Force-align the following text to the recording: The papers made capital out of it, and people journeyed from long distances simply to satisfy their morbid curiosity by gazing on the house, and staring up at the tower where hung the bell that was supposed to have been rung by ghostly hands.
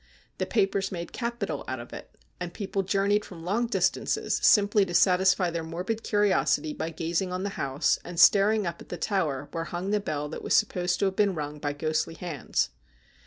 The 0.39 0.47
papers 0.47 0.91
made 0.91 1.13
capital 1.13 1.63
out 1.67 1.79
of 1.79 1.93
it, 1.93 2.09
and 2.39 2.51
people 2.55 2.81
journeyed 2.81 3.23
from 3.23 3.45
long 3.45 3.67
distances 3.67 4.39
simply 4.41 4.83
to 4.87 4.95
satisfy 4.95 5.51
their 5.51 5.61
morbid 5.63 6.01
curiosity 6.01 6.73
by 6.73 6.89
gazing 6.89 7.31
on 7.31 7.43
the 7.43 7.49
house, 7.49 7.99
and 8.03 8.19
staring 8.19 8.65
up 8.65 8.81
at 8.81 8.89
the 8.89 8.97
tower 8.97 9.47
where 9.51 9.65
hung 9.65 9.91
the 9.91 9.99
bell 9.99 10.27
that 10.29 10.41
was 10.41 10.55
supposed 10.55 10.97
to 11.01 11.05
have 11.05 11.15
been 11.15 11.35
rung 11.35 11.59
by 11.59 11.73
ghostly 11.73 12.15
hands. 12.15 12.71